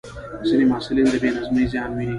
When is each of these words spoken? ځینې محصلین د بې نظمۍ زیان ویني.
ځینې 0.47 0.63
محصلین 0.71 1.07
د 1.11 1.15
بې 1.21 1.29
نظمۍ 1.35 1.65
زیان 1.71 1.89
ویني. 1.93 2.09